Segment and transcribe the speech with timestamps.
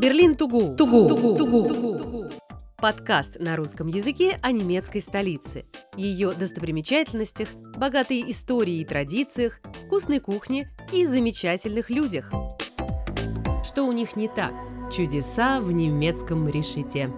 [0.00, 0.76] Берлин Тугу.
[0.78, 1.08] Тугу.
[1.08, 1.36] Тугу.
[1.36, 2.24] Тугу.
[2.78, 10.70] Подкаст на русском языке о немецкой столице, ее достопримечательностях, богатой истории и традициях, вкусной кухне
[10.90, 12.32] и замечательных людях.
[13.62, 14.54] Что у них не так?
[14.90, 17.12] Чудеса в немецком решете.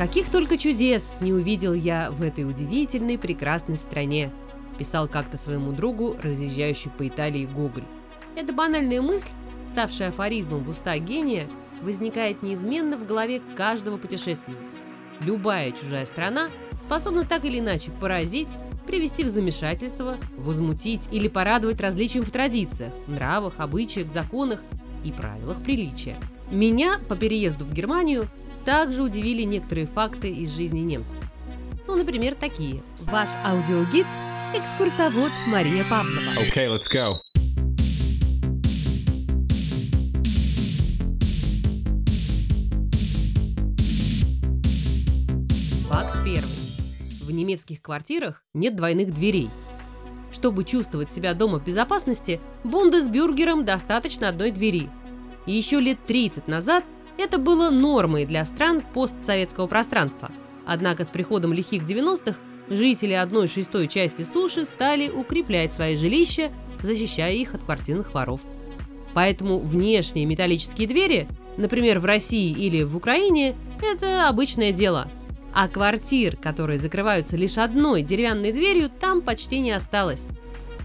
[0.00, 4.30] Каких только чудес не увидел я в этой удивительной, прекрасной стране,
[4.78, 7.84] писал как-то своему другу, разъезжающий по Италии Гоголь.
[8.34, 9.28] Эта банальная мысль,
[9.66, 11.46] ставшая афоризмом в уста гения,
[11.82, 14.62] возникает неизменно в голове каждого путешественника.
[15.20, 16.48] Любая чужая страна
[16.80, 18.48] способна так или иначе поразить,
[18.86, 24.64] привести в замешательство, возмутить или порадовать различием в традициях, нравах, обычаях, законах
[25.04, 26.16] и правилах приличия.
[26.50, 28.26] Меня по переезду в Германию
[28.64, 31.18] также удивили некоторые факты из жизни немцев.
[31.86, 32.82] Ну, например, такие.
[33.00, 34.06] Ваш аудиогид–
[34.54, 36.20] экскурсовод Мария Павлова.
[36.38, 37.16] Okay, let's go.
[45.88, 47.26] Факт первый.
[47.26, 49.50] В немецких квартирах нет двойных дверей.
[50.32, 54.88] Чтобы чувствовать себя дома в безопасности, бундесбюргерам достаточно одной двери.
[55.46, 56.84] И еще лет 30 назад
[57.20, 60.30] это было нормой для стран постсоветского пространства.
[60.66, 62.36] Однако с приходом лихих 90-х
[62.68, 66.50] жители одной шестой части суши стали укреплять свои жилища,
[66.82, 68.40] защищая их от квартирных воров.
[69.12, 75.08] Поэтому внешние металлические двери, например, в России или в Украине, это обычное дело.
[75.52, 80.26] А квартир, которые закрываются лишь одной деревянной дверью, там почти не осталось.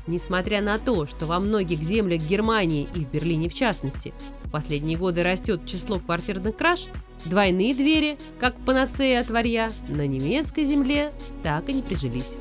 [0.08, 4.14] Несмотря на то, что во многих землях Германии и в Берлине в частности
[4.56, 6.86] последние годы растет число квартирных краж,
[7.26, 11.12] двойные двери, как панацея от варья, на немецкой земле
[11.44, 12.38] так и не прижились.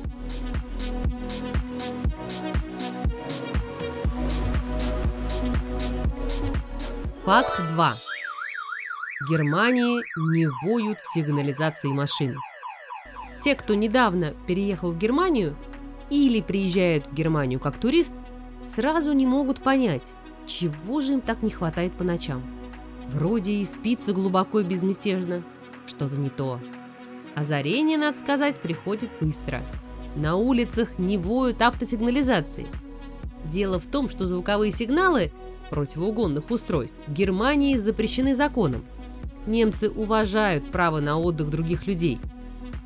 [7.25, 7.93] Факт 2.
[9.19, 10.01] В Германии
[10.33, 12.37] не воют сигнализации машин.
[13.41, 15.57] Те, кто недавно переехал в Германию
[16.09, 18.13] или приезжают в Германию как турист,
[18.67, 20.13] сразу не могут понять,
[20.45, 22.43] чего же им так не хватает по ночам.
[23.13, 25.43] Вроде и спится глубоко и безмятежно,
[25.85, 26.59] что-то не то.
[27.35, 29.61] Озарение, надо сказать, приходит быстро.
[30.15, 32.65] На улицах не воют автосигнализации.
[33.43, 35.31] Дело в том, что звуковые сигналы
[35.69, 38.85] противоугонных устройств в Германии запрещены законом.
[39.45, 42.19] Немцы уважают право на отдых других людей.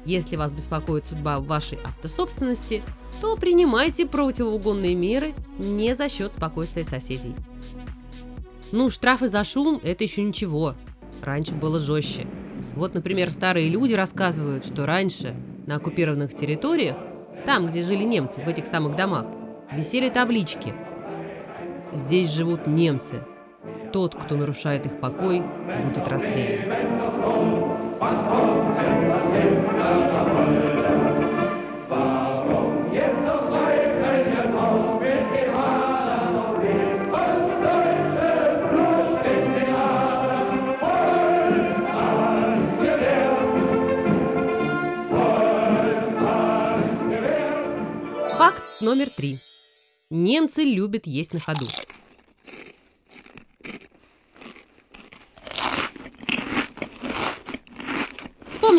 [0.05, 2.81] Если вас беспокоит судьба вашей автособственности,
[3.21, 7.35] то принимайте противоугонные меры не за счет спокойствия соседей.
[8.71, 10.75] Ну, штрафы за шум– это еще ничего.
[11.23, 12.27] Раньше было жестче.
[12.75, 15.35] Вот, например, старые люди рассказывают, что раньше
[15.67, 16.95] на оккупированных территориях,
[17.45, 19.25] там, где жили немцы, в этих самых домах,
[19.71, 20.73] висели таблички.
[21.93, 23.23] Здесь живут немцы.
[23.91, 25.43] Тот, кто нарушает их покой,
[25.83, 27.88] будет расстрелян.
[48.81, 49.37] Номер три.
[50.09, 51.67] Немцы любят есть на ходу.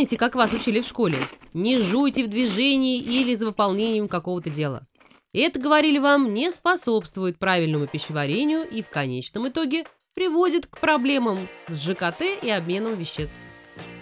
[0.00, 1.18] Вспомните, как вас учили в школе.
[1.52, 4.86] Не жуйте в движении или за выполнением какого-то дела.
[5.34, 9.84] Это, говорили вам, не способствует правильному пищеварению и в конечном итоге
[10.14, 11.38] приводит к проблемам
[11.68, 13.34] с ЖКТ и обменом веществ.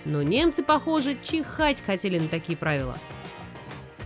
[0.04, 2.96] Но немцы, похоже, чихать хотели на такие правила.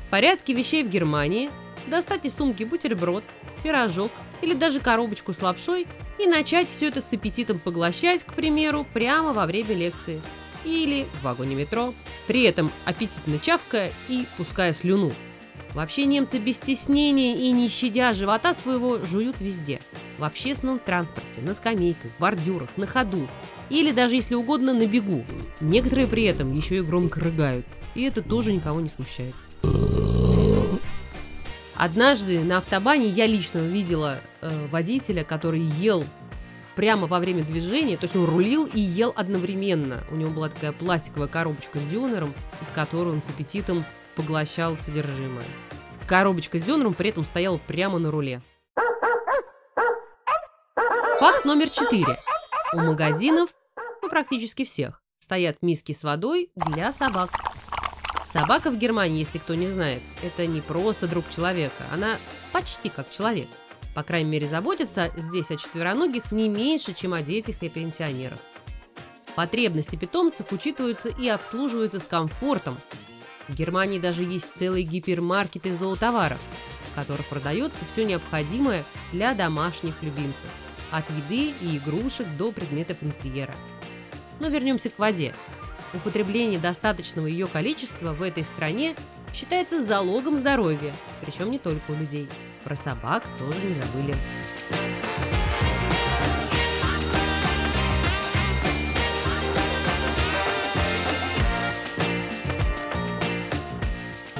[0.06, 1.50] В порядке вещей в Германии
[1.88, 3.24] достать из сумки бутерброд,
[3.62, 5.86] пирожок или даже коробочку с лапшой
[6.18, 10.22] и начать все это с аппетитом поглощать, к примеру, прямо во время лекции
[10.64, 11.94] или в вагоне метро,
[12.26, 15.12] при этом аппетитно чавкая и пуская слюну.
[15.74, 19.80] Вообще немцы без стеснения и не щадя живота своего жуют везде.
[20.18, 23.26] В общественном транспорте, на скамейках, бордюрах, на ходу
[23.70, 25.24] или даже, если угодно, на бегу.
[25.60, 27.64] Некоторые при этом еще и громко рыгают.
[27.94, 29.34] И это тоже никого не смущает.
[31.74, 36.04] Однажды на автобане я лично видела э, водителя, который ел
[36.74, 40.02] прямо во время движения, то есть он рулил и ел одновременно.
[40.10, 43.84] У него была такая пластиковая коробочка с дюнером, из которой он с аппетитом
[44.14, 45.44] поглощал содержимое.
[46.06, 48.42] Коробочка с дюнером при этом стояла прямо на руле.
[51.20, 52.16] Факт номер четыре.
[52.72, 53.50] У магазинов,
[54.02, 57.30] ну практически всех, стоят миски с водой для собак.
[58.24, 62.16] Собака в Германии, если кто не знает, это не просто друг человека, она
[62.52, 63.48] почти как человек.
[63.94, 68.38] По крайней мере, заботится здесь о четвероногих не меньше, чем о детях и пенсионерах.
[69.34, 72.76] Потребности питомцев учитываются и обслуживаются с комфортом.
[73.48, 76.38] В Германии даже есть целые гипермаркеты зоотоваров,
[76.90, 80.44] в которых продается все необходимое для домашних любимцев.
[80.90, 83.54] От еды и игрушек до предметов интерьера.
[84.40, 85.34] Но вернемся к воде.
[85.94, 88.94] Употребление достаточного ее количества в этой стране
[89.32, 92.28] считается залогом здоровья, причем не только у людей.
[92.64, 94.14] Про собак тоже не забыли.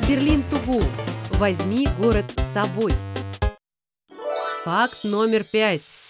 [0.09, 0.83] Берлин Тугу.
[1.39, 2.93] Возьми город с собой.
[4.65, 6.02] Факт номер пять.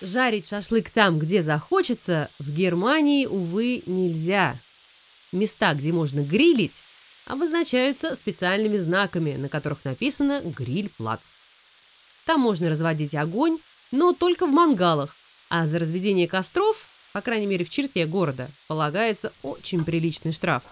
[0.00, 4.56] Жарить шашлык там, где захочется, в Германии, увы, нельзя.
[5.32, 6.82] Места, где можно грилить,
[7.26, 11.20] обозначаются специальными знаками, на которых написано «Гриль-плац».
[12.24, 13.58] Там можно разводить огонь,
[13.90, 15.16] но только в мангалах,
[15.50, 20.62] а за разведение костров, по крайней мере в черте города, полагается очень приличный штраф.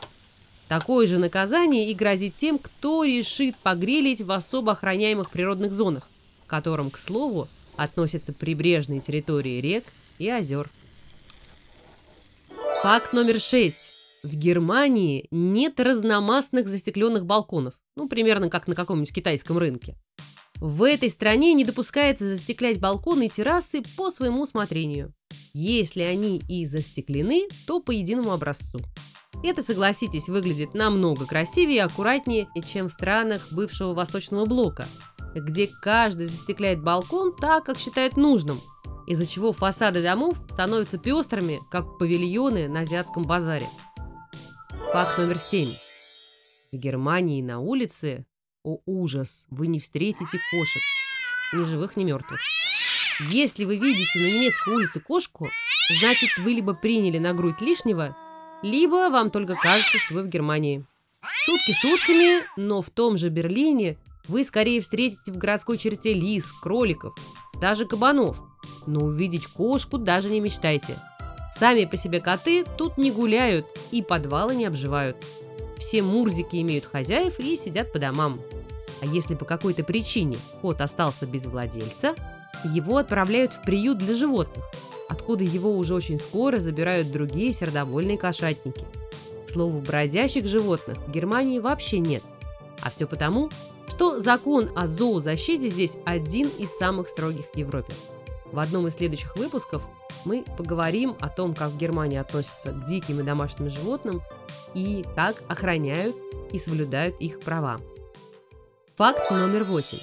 [0.68, 6.08] Такое же наказание и грозит тем, кто решит погрелить в особо охраняемых природных зонах,
[6.46, 9.84] которым, к слову, относятся прибрежные территории рек
[10.18, 10.70] и озер.
[12.82, 13.92] Факт номер шесть.
[14.22, 19.96] В Германии нет разномастных застекленных балконов, ну, примерно как на каком-нибудь китайском рынке.
[20.56, 25.12] В этой стране не допускается застеклять балконы и террасы по своему усмотрению.
[25.52, 28.80] Если они и застеклены, то по единому образцу.
[29.44, 34.86] Это, согласитесь, выглядит намного красивее и аккуратнее, чем в странах бывшего Восточного блока,
[35.40, 38.60] где каждый застекляет балкон так, как считает нужным,
[39.06, 43.68] из-за чего фасады домов становятся пестрыми, как павильоны на азиатском базаре.
[44.92, 45.70] Факт номер семь.
[46.72, 48.26] В Германии на улице,
[48.64, 50.82] о ужас, вы не встретите кошек,
[51.52, 52.40] ни живых, ни мертвых.
[53.30, 55.48] Если вы видите на немецкой улице кошку,
[56.00, 58.16] значит вы либо приняли на грудь лишнего,
[58.62, 60.84] либо вам только кажется, что вы в Германии.
[61.44, 63.96] Шутки шутками, но в том же Берлине
[64.28, 67.14] вы скорее встретите в городской черте лис, кроликов,
[67.60, 68.40] даже кабанов.
[68.86, 70.96] Но увидеть кошку даже не мечтайте.
[71.52, 75.16] Сами по себе коты тут не гуляют и подвалы не обживают.
[75.78, 78.40] Все мурзики имеют хозяев и сидят по домам.
[79.00, 82.14] А если по какой-то причине кот остался без владельца,
[82.64, 84.64] его отправляют в приют для животных,
[85.08, 88.84] откуда его уже очень скоро забирают другие сердобольные кошатники.
[89.46, 92.22] К слову, бродящих животных в Германии вообще нет.
[92.82, 93.50] А все потому,
[93.88, 97.94] что закон о зоозащите здесь один из самых строгих в Европе.
[98.52, 99.82] В одном из следующих выпусков
[100.24, 104.22] мы поговорим о том, как в Германии относятся к диким и домашним животным
[104.74, 106.16] и как охраняют
[106.52, 107.80] и соблюдают их права.
[108.96, 109.98] Факт номер восемь.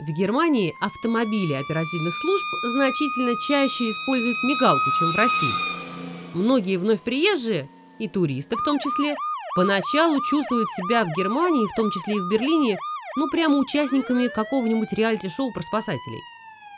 [0.00, 6.34] В Германии автомобили оперативных служб значительно чаще используют мигалку, чем в России.
[6.34, 7.68] Многие вновь приезжие,
[7.98, 9.16] и туристы в том числе,
[9.58, 12.78] поначалу чувствуют себя в Германии, в том числе и в Берлине,
[13.16, 16.20] ну прямо участниками какого-нибудь реалити-шоу про спасателей.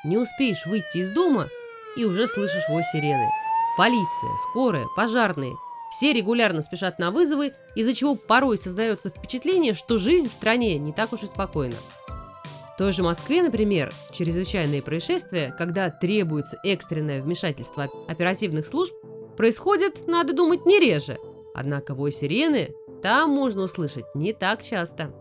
[0.02, 1.49] Не успеешь выйти из дома,
[1.94, 3.28] и уже слышишь вой сирены.
[3.76, 5.56] Полиция, скорая, пожарные–
[5.90, 10.94] все регулярно спешат на вызовы, из-за чего порой создается впечатление, что жизнь в стране не
[10.94, 11.76] так уж и спокойна.
[12.06, 18.94] В той же Москве, например, чрезвычайные происшествия, когда требуется экстренное вмешательство оперативных служб,
[19.37, 21.18] происходят, надо думать, не реже–
[21.54, 25.12] Однако вой сирены там можно услышать не так часто.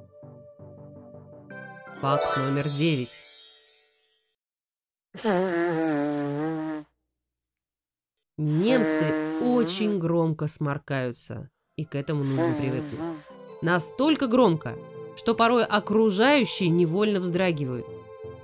[2.01, 3.12] Факт номер девять.
[8.38, 9.05] Немцы
[9.41, 13.00] очень громко сморкаются, и к этому нужно привыкнуть.
[13.62, 14.77] Настолько громко,
[15.17, 17.86] что порой окружающие невольно вздрагивают.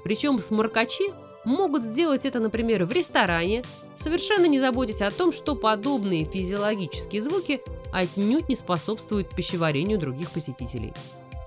[0.03, 1.13] Причем сморкачи
[1.45, 3.63] могут сделать это, например, в ресторане,
[3.95, 7.61] совершенно не заботясь о том, что подобные физиологические звуки
[7.95, 10.93] отнюдь не способствуют пищеварению других посетителей.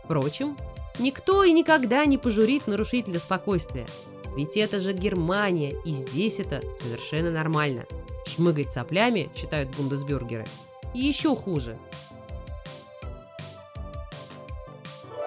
[0.03, 0.57] Впрочем,
[0.99, 3.87] никто и никогда не пожурит нарушителя спокойствия.
[4.35, 7.85] Ведь это же Германия, и здесь это совершенно нормально.
[8.27, 10.47] Шмыгать соплями, считают бундесбюргеры.
[10.95, 11.79] И еще хуже.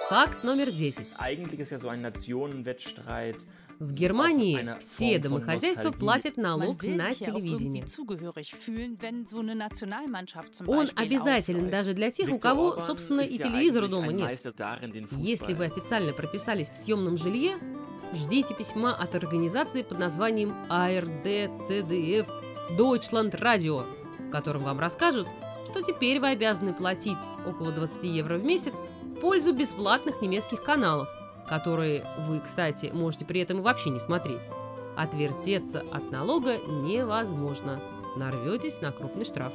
[0.09, 1.07] Факт номер 10.
[3.81, 7.83] В Германии все домохозяйства платят налог на телевидение.
[10.67, 14.39] Он обязателен даже для тех, у кого, собственно, и телевизора дома нет.
[15.13, 17.57] Если вы официально прописались в съемном жилье,
[18.13, 22.29] ждите письма от организации под названием АРД, ЦДФ,
[22.77, 23.83] Deutschland Radio,
[24.19, 25.27] в котором вам расскажут,
[25.71, 31.09] что теперь вы обязаны платить около 20 евро в месяц в пользу бесплатных немецких каналов,
[31.51, 34.39] которые вы, кстати, можете при этом и вообще не смотреть.
[34.95, 37.77] Отвертеться от налога невозможно.
[38.15, 39.51] Нарветесь на крупный штраф.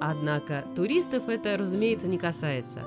[0.00, 2.84] Однако туристов это, разумеется, не касается.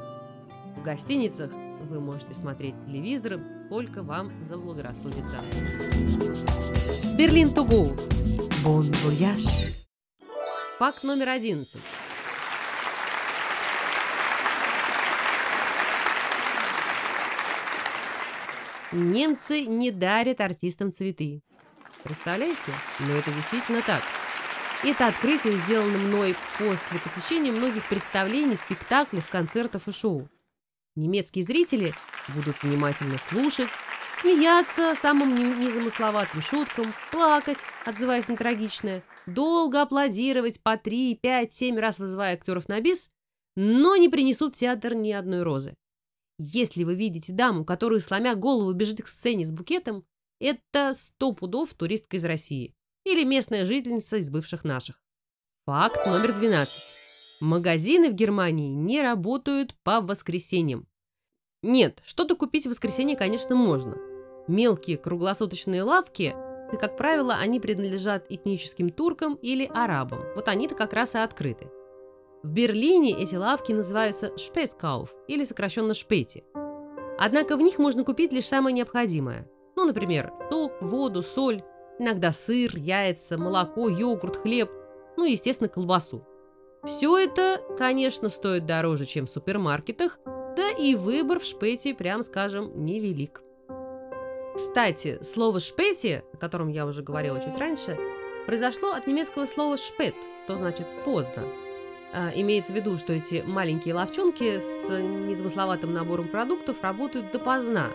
[0.76, 1.52] В гостиницах
[1.92, 3.40] вы можете смотреть телевизор,
[3.70, 5.42] только вам заблагорассудится.
[7.20, 7.96] Берлин Тугу.
[8.64, 9.86] Бон вояж.
[10.80, 11.82] Факт номер одиннадцать.
[18.92, 21.44] Немцы не дарят артистам цветы.
[22.04, 22.72] Представляете?
[23.00, 24.02] Но это действительно так.
[24.84, 30.28] Это открытие сделано мной после посещения многих представлений, спектаклей, концертов и шоу.
[30.96, 31.94] Немецкие зрители
[32.30, 33.70] будут внимательно слушать,
[34.20, 42.00] смеяться самым незамысловатым шуткам, плакать, отзываясь на трагичное, долго аплодировать по три, пять, семь раз
[42.00, 43.12] вызывая актеров на бис,
[43.56, 45.76] но не принесут в театр ни одной розы.
[46.42, 50.06] Если вы видите даму, которая, сломя голову, бежит к сцене с букетом,
[50.40, 55.04] это сто пудов туристка из России или местная жительница из бывших наших.
[55.66, 57.42] Факт номер 12.
[57.42, 60.88] Магазины в Германии не работают по воскресеньям.
[61.62, 63.98] Нет, что-то купить в воскресенье, конечно, можно.
[64.48, 66.34] Мелкие круглосуточные лавки,
[66.80, 70.22] как правило, они принадлежат этническим туркам или арабам.
[70.38, 71.70] Вот они-то как раз и открыты.
[72.42, 76.46] В Берлине эти лавки называются Spätkauf или сокращенно Шпети.
[77.18, 79.50] Однако в них можно купить лишь самое необходимое.
[79.76, 81.64] Ну, например, сок, воду, соль,
[82.00, 84.72] иногда сыр, яйца, молоко, йогурт, хлеб,
[85.18, 86.26] ну и, естественно, колбасу.
[86.86, 90.18] Все это, конечно, стоит дороже, чем в супермаркетах,
[90.56, 93.42] да и выбор в шпете, прям скажем, невелик.
[94.56, 97.98] Кстати, слово «шпети», о котором я уже говорила чуть раньше,
[98.46, 100.16] произошло от немецкого слова «шпет»,
[100.48, 101.44] то значит «поздно».
[102.12, 107.90] А, имеется в виду, что эти маленькие ловчонки с незамысловатым набором продуктов работают допоздна,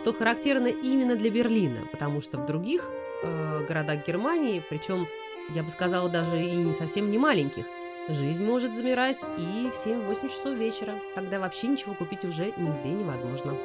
[0.00, 2.90] что характерно именно для Берлина, потому что в других
[3.22, 5.06] э, городах Германии, причем,
[5.50, 7.64] я бы сказала, даже и не совсем не маленьких,
[8.08, 13.56] жизнь может замирать и в 7-8 часов вечера, когда вообще ничего купить уже нигде невозможно.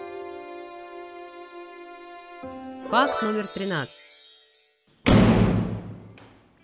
[2.91, 3.89] Факт номер 13.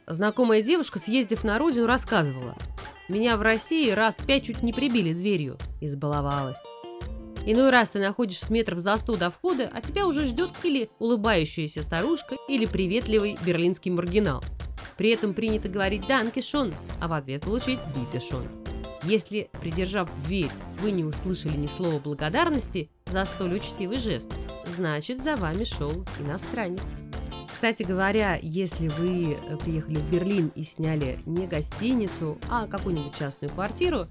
[0.05, 2.55] Знакомая девушка, съездив на родину, рассказывала–
[3.09, 5.57] меня в России раз пять чуть не прибили дверью.
[5.81, 6.59] Избаловалась.
[7.45, 11.83] Иной раз ты находишься метров за сто до входа, а тебя уже ждет или улыбающаяся
[11.83, 14.41] старушка, или приветливый берлинский маргинал.
[14.97, 18.47] При этом принято говорить «Данки шон», а в ответ получить «Биты шон».
[19.03, 24.31] Если, придержав дверь, вы не услышали ни слова благодарности за столь учтивый жест,
[24.65, 26.81] значит, за вами шел иностранец.
[27.53, 33.53] Кстати говоря, если вы э, приехали в Берлин и сняли не гостиницу, а какую-нибудь частную
[33.53, 34.07] квартиру,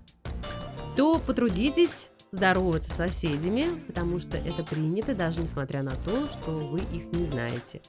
[0.97, 6.79] то потрудитесь здороваться с соседями, потому что это принято, даже несмотря на то, что вы
[6.95, 7.83] их не знаете.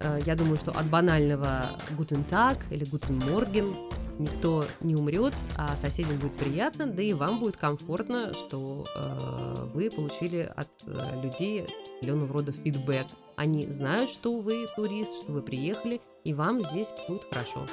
[0.00, 3.76] Э, я думаю, что от банального «Guten Tag» или «Guten Morgen»
[4.18, 9.88] никто не умрет, а соседям будет приятно, да и вам будет комфортно, что э, вы
[9.88, 11.66] получили от э, людей
[11.96, 13.06] определенного рода фидбэк.
[13.40, 17.66] Они знают, что вы турист, что вы приехали, и вам здесь будет хорошо.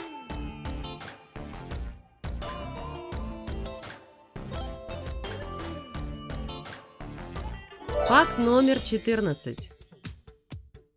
[8.08, 9.70] Факт номер 14.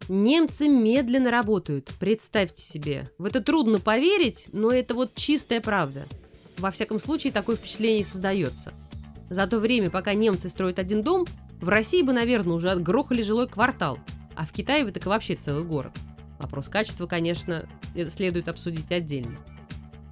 [0.08, 3.10] Немцы медленно работают, представьте себе.
[3.18, 6.04] В это трудно поверить, но это вот чистая правда.
[6.58, 8.72] Во всяком случае, такое впечатление создается.
[9.30, 11.26] За то время, пока немцы строят один дом,
[11.60, 13.98] в России бы, наверное, уже отгрохали жилой квартал,
[14.40, 15.92] а в Китае и вообще целый город.
[16.38, 19.38] Вопрос качества, конечно, э, следует обсудить отдельно.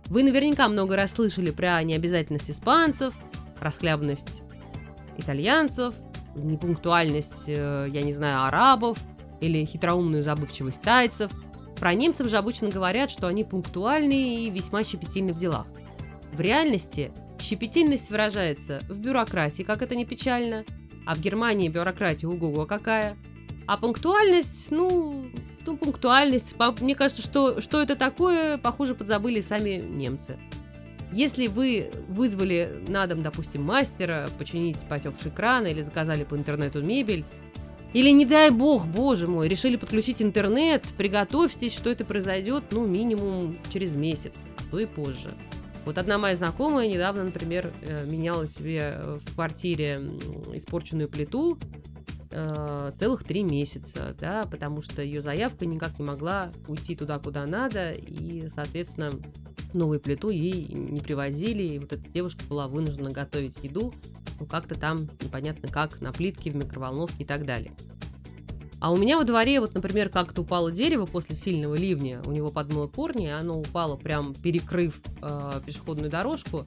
[0.07, 3.15] Вы наверняка много раз слышали про необязательность испанцев,
[3.61, 4.43] расхлябность
[5.17, 5.95] итальянцев,
[6.37, 8.99] непунктуальность, э, я не знаю, арабов–
[9.41, 11.31] или хитроумную забывчивость тайцев.
[11.77, 15.67] Про немцев же обычно говорят, что они пунктуальны и весьма щепетильны в делах.
[16.33, 20.65] В реальности щепетильность выражается в бюрократии, как это не печально,
[21.07, 23.17] а в Германии бюрократия угу какая.
[23.69, 25.27] А пунктуальность, ну,
[25.67, 30.39] ну, пунктуальность, мне кажется, что, что это такое, похоже, подзабыли сами немцы.
[31.13, 37.27] Если вы вызвали на дом, допустим, мастера починить потекший кран или заказали по интернету мебель,
[37.93, 43.59] или, не дай бог, боже мой, решили подключить интернет, приготовьтесь, что это произойдет, ну, минимум
[43.69, 45.29] через месяц, а то и позже.
[45.85, 48.95] Вот одна моя знакомая недавно, например, э, меняла себе
[49.27, 50.01] в квартире
[50.55, 51.59] испорченную плиту,
[52.31, 57.47] э, целых три месяца, да, потому что ее заявка никак не могла уйти туда, куда
[57.47, 59.11] надо, и, соответственно,
[59.73, 63.93] новую плиту ей не привозили, и вот эта девушка была вынуждена готовить еду,
[64.41, 67.73] ну, как-то там непонятно как, на плитке, в микроволновке и так далее.
[68.81, 72.51] А у меня во дворе, вот, например, как-то упало дерево после сильного ливня, у него
[72.51, 76.65] подмыло корни, и оно упало прям перекрыв э, пешеходную дорожку.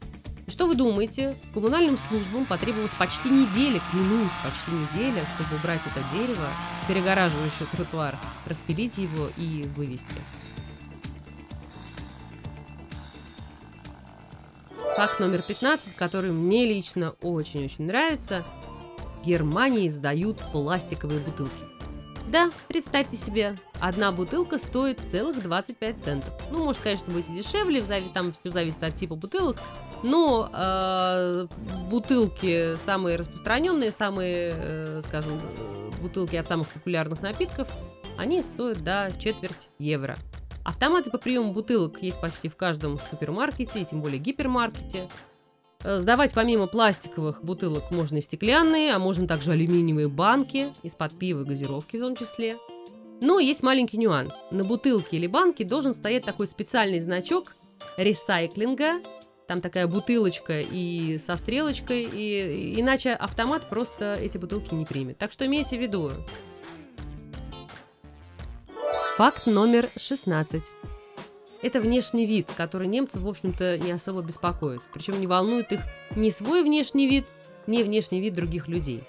[0.48, 1.36] Что вы думаете?
[1.54, 6.48] Коммунальным службам потребовалось почти неделя, клянусь, почти неделя, чтобы убрать это дерево,
[6.88, 10.16] перегораживающее тротуар, распилить его и вывести.
[14.98, 18.46] Факт номер 15, который мне лично очень-очень нравится.
[19.22, 21.66] В Германии издают пластиковые бутылки.
[22.28, 26.34] Да, представьте себе, одна бутылка стоит целых 25 центов.
[26.52, 27.84] Ну, может, конечно, и дешевле,
[28.14, 29.58] там все зависит от типа бутылок,
[30.04, 31.48] но э,
[31.90, 35.40] бутылки самые распространенные, самые, э, скажем,
[36.02, 37.68] бутылки от самых популярных напитков,
[38.18, 40.18] они стоят до четверть евро.
[40.64, 45.10] Автоматы по приему бутылок есть почти в каждом супермаркете, тем более гипермаркете.
[45.84, 51.42] Э, сдавать помимо пластиковых бутылок можно и стеклянные, а можно также алюминиевые банки, из-под пива
[51.42, 52.58] и газировки в том числе.
[53.22, 54.34] Но есть маленький нюанс.
[54.50, 57.54] На бутылке или банке должен стоять такой специальный значок
[57.98, 59.00] ресайклинга.
[59.52, 65.18] Там такая бутылочка и со стрелочкой, и иначе автомат просто эти бутылки не примет.
[65.18, 66.10] Так что имейте в виду.
[69.18, 70.64] Факт номер 16.
[71.64, 74.80] Это внешний вид, который немцев, в общем-то, не особо беспокоит.
[74.94, 75.82] Причем не волнует их
[76.16, 77.26] ни свой внешний вид,
[77.68, 79.04] ни внешний вид других людей.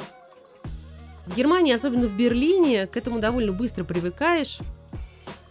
[1.27, 4.59] В Германии, особенно в Берлине, к этому довольно быстро привыкаешь.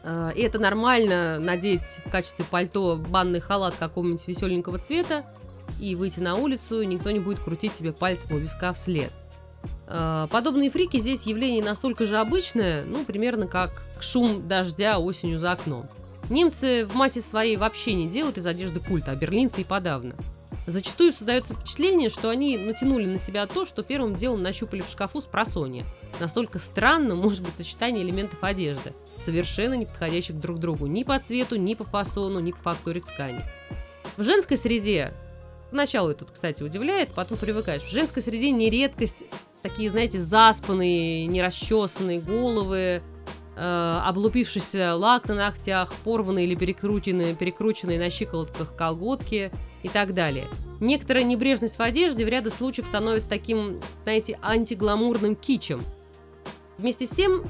[0.03, 5.25] А, и это нормально надеть в качестве пальто банный халат какого-нибудь веселенького цвета
[5.79, 9.11] и выйти на улицу, никто не будет крутить тебе пальцем у виска вслед.
[9.87, 15.51] А, подобные фрики здесь явление настолько же обычное, ну, примерно как шум дождя осенью за
[15.51, 15.87] окном.
[16.29, 20.15] Немцы в массе своей вообще не делают из одежды культа, а берлинцы и подавно.
[20.67, 25.21] Зачастую создается впечатление, что они натянули на себя то, что первым делом нащупали в шкафу
[25.21, 25.83] с просонья.
[26.19, 31.55] Настолько странно может быть сочетание элементов одежды, совершенно не подходящих друг другу ни по цвету,
[31.55, 33.43] ни по фасону, ни по фактуре ткани.
[34.17, 35.13] В женской среде,
[35.71, 39.25] поначалу это, кстати, удивляет, потом привыкаешь, в женской среде не редкость
[39.63, 43.01] такие, знаете, заспанные, нерасчесанные головы,
[43.61, 49.51] э, облупившийся лак на ногтях, порванные или перекрученные, перекрученные на щиколотках колготки
[49.83, 50.47] и так далее.
[50.79, 55.81] Некоторая небрежность в одежде в ряде случаев становится таким, знаете, антигламурным кичем.
[56.79, 57.43] Вместе с тем,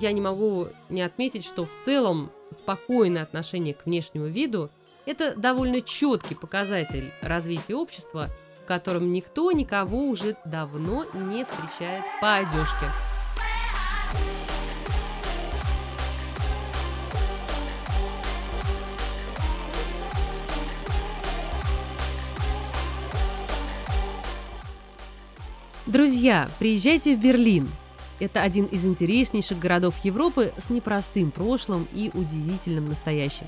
[0.00, 4.70] я не могу не отметить, что в целом спокойное отношение к внешнему виду–
[5.06, 8.28] это довольно четкий показатель развития общества,
[8.62, 12.92] в котором никто никого уже давно не встречает по одежке.
[25.88, 27.66] Друзья, приезжайте в Берлин.
[28.20, 33.46] Это один из интереснейших городов Европы с непростым прошлым и удивительным настоящим.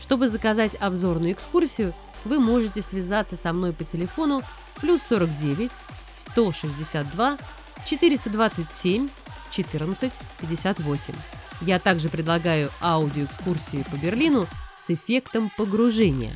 [0.00, 4.42] Чтобы заказать обзорную экскурсию, вы можете связаться со мной по телефону
[4.80, 5.70] плюс 49
[6.16, 7.38] 162
[7.86, 9.08] 427
[9.50, 11.14] 14 58.
[11.60, 16.32] Я также предлагаю аудиоэкскурсии по Берлину с эффектом погружения.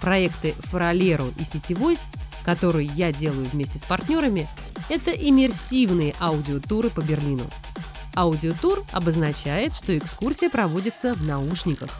[0.00, 2.08] Проекты Форолеру и Сетевойс
[2.44, 4.48] которые я делаю вместе с партнерами,
[4.90, 7.44] это иммерсивные аудиотуры по Берлину.
[8.16, 11.90] Аудиотур обозначает, что экскурсия проводится в наушниках.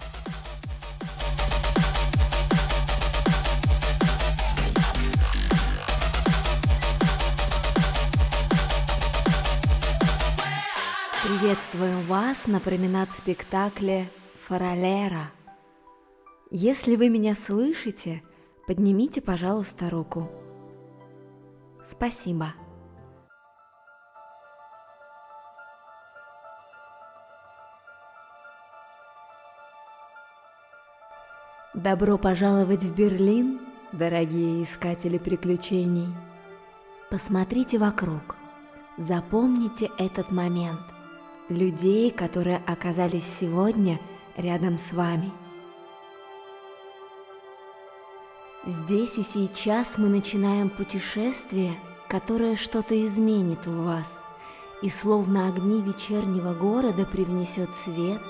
[11.22, 14.11] Приветствуем вас на променад-спектакле
[14.48, 15.31] «Фаралера».
[16.50, 18.24] Если вы меня слышите,
[18.66, 20.29] поднимите, пожалуйста, руку.
[21.85, 22.53] Спасибо.
[31.83, 33.59] Добро пожаловать в Берлин,
[33.90, 36.09] дорогие искатели приключений.
[37.09, 38.37] Посмотрите вокруг.
[38.99, 40.83] Запомните этот момент.
[41.49, 43.99] Людей, которые оказались сегодня
[44.37, 45.33] рядом с вами.
[48.66, 51.73] Здесь и сейчас мы начинаем путешествие,
[52.11, 54.12] которое что-то изменит в вас,
[54.83, 58.21] и словно огни вечернего города привнесет свет,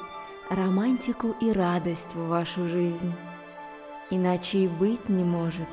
[0.50, 3.12] романтику и радость в вашу жизнь.
[4.10, 5.68] Иначе и быть не может,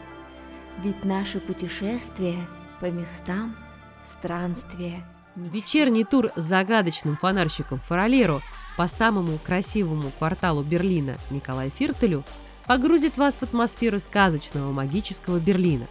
[0.84, 2.48] ведь наше путешествие
[2.80, 3.56] по местам–
[4.06, 5.04] странствие
[5.38, 8.42] Вечерний тур с загадочным фонарщиком Фаролеро
[8.76, 12.24] по самому красивому кварталу Берлина Николай Фиртелю
[12.66, 15.86] погрузит вас в атмосферу сказочного магического Берлина.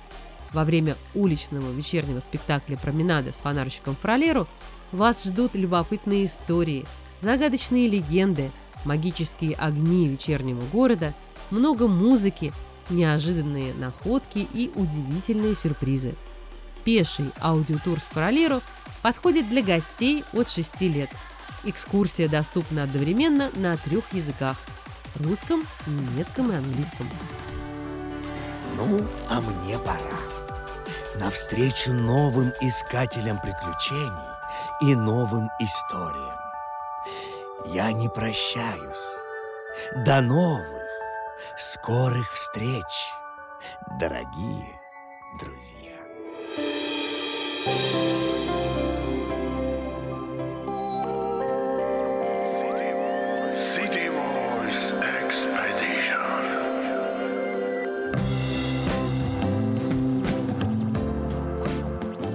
[0.52, 4.48] Во время уличного вечернего спектакля «Променада» с фонарщиком Фролеру
[4.90, 6.84] вас ждут любопытные истории,
[7.20, 8.50] загадочные легенды,
[8.84, 11.14] магические огни вечернего города,
[11.50, 12.52] много музыки,
[12.90, 16.14] неожиданные находки и удивительные сюрпризы.
[16.84, 18.60] Пеший аудиотур с Фролеру
[19.02, 21.10] подходит для гостей от 6 лет.
[21.64, 24.56] Экскурсия доступна одновременно на трех языках–
[25.24, 27.08] русском, немецком и английском.
[28.76, 30.18] Ну, а мне пора.
[31.18, 34.10] Навстречу новым искателям приключений
[34.82, 36.36] и новым историям.
[37.66, 39.16] Я не прощаюсь.
[40.04, 40.75] До новых,
[41.58, 42.84] скорых встреч,
[43.98, 44.78] дорогие
[45.40, 45.96] друзья.
[53.56, 54.92] City Voice
[55.22, 56.20] Expedition.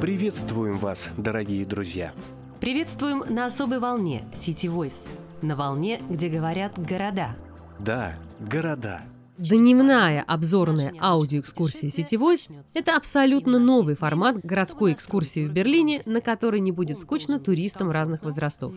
[0.02, 2.12] Приветствуем вас, дорогие друзья!
[2.60, 5.08] Приветствуем на особой волне City Voice.
[5.44, 7.36] На волне, где говорят города.
[7.78, 9.02] Да, города.
[9.42, 16.72] Дневная обзорная аудиоэкскурсия «Сетевойс»— это абсолютно новый формат городской экскурсии в Берлине, на который не
[16.72, 18.72] будет скучно туристам разных возрастов.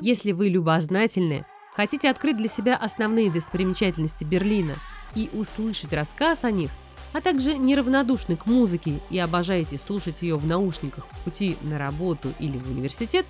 [0.00, 4.74] Если вы любознательны, хотите открыть для себя основные достопримечательности Берлина
[5.14, 6.72] и услышать рассказ о них,
[7.12, 12.32] а также неравнодушны к музыке и обожаете слушать ее в наушниках в пути на работу
[12.40, 13.24] или в университет,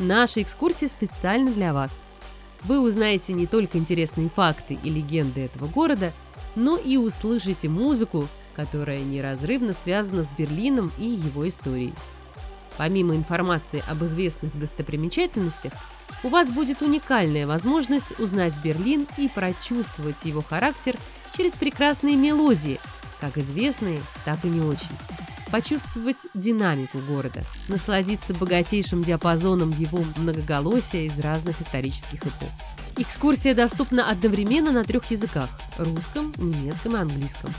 [0.00, 2.02] наша экскурсия специально для вас.
[2.64, 6.12] Вы узнаете не только интересные факты и легенды этого города,
[6.54, 11.92] но и услышите музыку, которая неразрывно связана с Берлином и его историей.
[12.76, 15.72] Помимо информации об известных достопримечательностях,
[16.22, 20.96] у вас будет уникальная возможность узнать Берлин и прочувствовать его характер
[21.36, 22.80] через прекрасные мелодии,
[23.20, 24.96] как известные, так и не очень.
[25.50, 32.50] Почувствовать динамику города, насладиться богатейшим диапазоном его многоголосия из разных исторических эпох.
[32.96, 37.54] Экскурсия доступна одновременно на трех языках– русском, немецком и английском.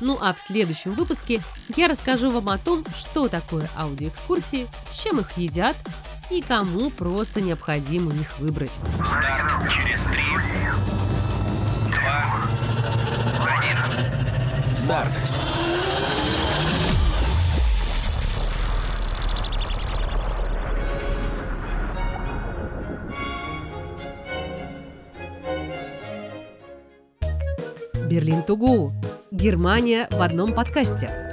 [0.00, 1.42] Ну а в следующем выпуске
[1.76, 5.76] я расскажу вам о том, что такое аудиоэкскурсии, с чем их едят
[6.30, 8.70] и кому просто необходимо их выбрать.
[9.04, 10.22] Старт через три,
[11.90, 12.24] два,
[13.58, 14.76] один.
[14.76, 15.12] Старт!
[28.20, 28.92] Берлин go.
[29.30, 31.29] Германия в одном подкасте.